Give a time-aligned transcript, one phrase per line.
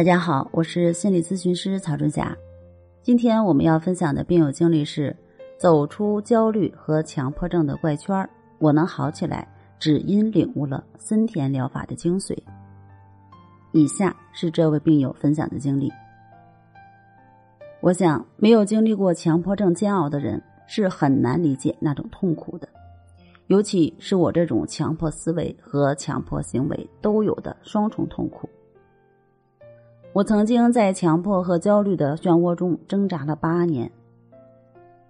[0.00, 2.34] 大家好，我是心理咨询师曹春霞。
[3.02, 5.14] 今天我们要分享的病友经历是：
[5.58, 8.26] 走出焦虑和强迫症的怪圈
[8.58, 9.46] 我能好起来，
[9.78, 12.34] 只因领悟了森田疗法的精髓。
[13.72, 15.92] 以下是这位病友分享的经历。
[17.82, 22.66] 我想，没有经历过强迫症煎熬的人是很难理解那种痛苦的，
[23.48, 28.48] 尤其是我这种强迫思维和强迫行为都有的双重痛苦。
[30.12, 33.88] 我曾经在强迫和焦虑的漩涡中挣扎了八年，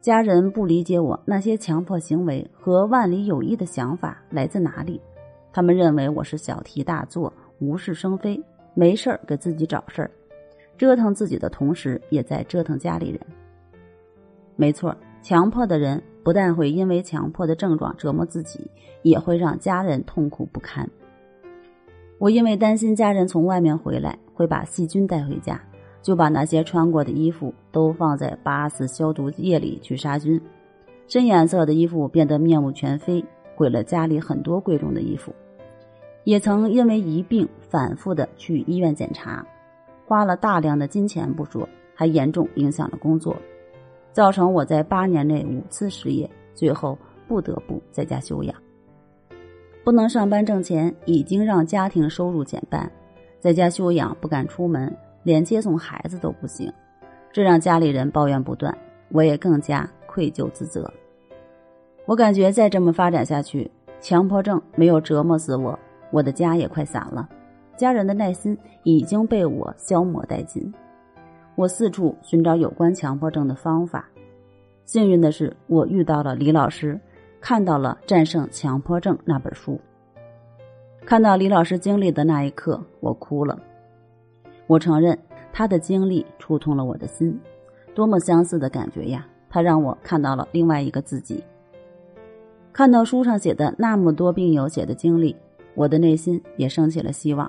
[0.00, 5.00] 家人不理解我那些强迫行为和万里有益的想法来自哪里，
[5.52, 8.40] 他们认为我是小题大做、无事生非，
[8.72, 10.08] 没事儿给自己找事儿，
[10.78, 13.20] 折腾自己的同时也在折腾家里人。
[14.54, 18.70] 没错，强迫的人不但会因为强迫的症状折磨自己，
[19.02, 20.88] 也会让家人痛苦不堪。
[22.18, 25.60] 我因为担心家人从外面回来会把细菌带回家，
[26.02, 30.40] 就把那些穿过的衣服都放在八四消毒液里去杀菌。
[31.06, 35.32] 深颜色的衣服变得面目全非，毁了家里很多贵重的衣服。
[36.24, 39.46] 也曾因为一病反复的去医院检查，
[40.06, 43.36] 花了大量的金钱不说，还严重影响了工作，
[44.12, 48.54] 造成我在八年内五次失业，最后不得不在家休养。
[49.84, 52.90] 不能上班挣钱，已经让家庭收入减半，
[53.44, 54.90] 在家休养不敢出门，
[55.22, 56.72] 连接送孩子都不行，
[57.30, 58.74] 这让家里人抱怨不断，
[59.10, 60.90] 我也更加愧疚自责。
[62.06, 65.78] 我感觉再这么发展下去，强迫症没有折磨死我，
[66.10, 67.28] 我的家也快散了，
[67.76, 70.72] 家人的耐心已经被我消磨殆尽。
[71.54, 74.08] 我四处寻找有关强迫症的方法，
[74.86, 76.98] 幸运的是，我遇到了李老师。
[77.42, 79.78] 看到了《战胜强迫症》那本书，
[81.06, 83.60] 看到李老师经历的那一刻，我哭了。
[84.66, 85.18] 我承认
[85.52, 87.38] 他的经历触痛了我的心，
[87.94, 89.26] 多么相似的感觉呀！
[89.50, 91.44] 他让我看到了另外一个自己。
[92.72, 95.36] 看到书上写的那么多病友写的经历，
[95.74, 97.48] 我的内心也升起了希望。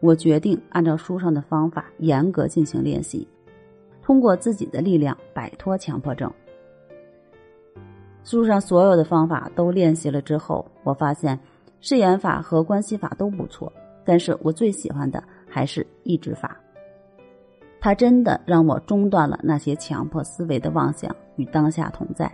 [0.00, 3.26] 我决定按照书上的方法严格进行练习，
[4.02, 6.30] 通过自己的力量摆脱强迫症。
[8.22, 11.38] 书上所有的方法都练习了之后，我发现
[11.82, 13.70] 誓言法和关系法都不错，
[14.04, 16.56] 但是我最喜欢的还是抑制法。
[17.80, 22.32] 它真的让我中断了那些强迫思维的妄想，与当下同在。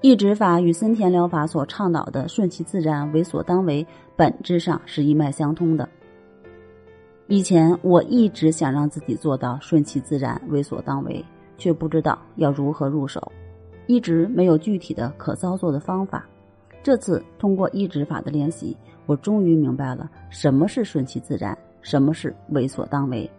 [0.00, 5.88] 抑制法与森田疗法所倡导的顺其自然、为所当为，本质上是一脉相通的。
[7.26, 11.24] 以前我一直想让自己做到顺其自然、为所当为，
[11.58, 13.20] 却不知道要如何入手。
[13.86, 16.24] 一直没有具体的可操作的方法，
[16.82, 18.76] 这次通过一指法的练习，
[19.06, 23.30] 我终于明白了什么是顺其自然，什么是为所当为。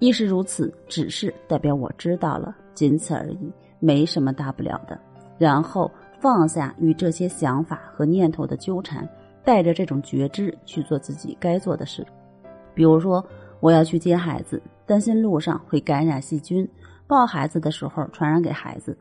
[0.00, 4.98] 亦是如此，只是代表我知道了，仅此而已，没什么大不了的。
[5.38, 5.90] 然后
[6.20, 9.08] 放下与这些想法和念头的纠缠，
[9.44, 12.04] 带着这种觉知去做自己该做的事。
[12.74, 13.24] 比如说，
[13.60, 16.68] 我要去接孩子，担心路上会感染细菌，
[17.06, 18.96] 抱孩子的时候传染给孩子。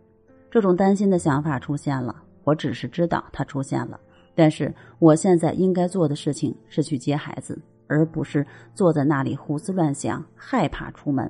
[0.51, 3.99] 这种担心的想法出现了，我只是知道他出现了，
[4.33, 11.29] 但是我现在应该做的事情是去接孩子，而不是坐在那里胡思乱想，害怕出门。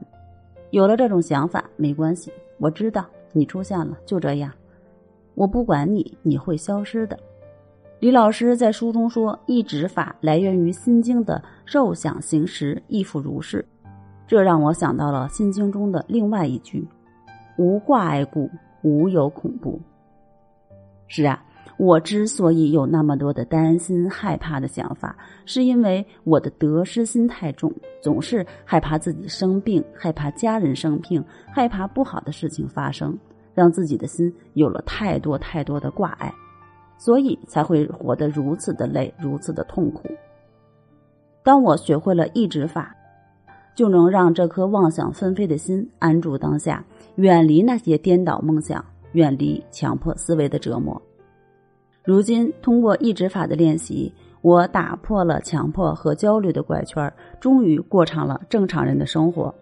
[0.69, 4.51] 有了这种想法没关系，我知道你出现了，就这样，
[5.35, 7.19] 我不管你，你会消失的。
[7.99, 13.63] 李老师在书中说，抑制法来源于《心经》的“受想行识，亦复如是”，
[14.25, 16.87] 这让我想到了《心经》中的另外一句
[17.59, 18.49] ：“无挂碍故。”
[18.83, 19.79] 无有恐怖。
[21.13, 21.43] 是啊，
[21.75, 25.13] 我之所以有那么多的担心、害怕的想法，
[25.45, 27.69] 是因为我的得失心太重，
[28.01, 33.17] 总是害怕自己生病，害怕家人生病，害怕不好的事情发生，
[33.53, 36.33] 让自己的心有了太多太多的挂碍，
[36.97, 40.09] 所以才会活得如此的累，如此的痛苦。
[41.43, 42.95] 当我学会了抑制法。
[43.73, 46.83] 就能让这颗妄想纷飞的心安住当下，
[47.15, 51.01] 远离那些颠倒梦想，远离强迫思维的折磨。
[52.03, 54.11] 如今，通过抑制法的练习，
[54.41, 59.53] 我打破了强迫和焦虑的怪圈，终于过上了正常人的生活。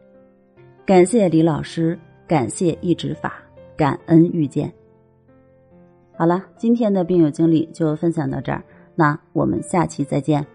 [0.85, 3.33] 感谢李老师，感谢抑制法，
[3.75, 4.71] 感恩遇见。
[6.15, 8.63] 好了，今天的病友经历就分享到这儿，
[8.95, 10.45] 那我们下期再见。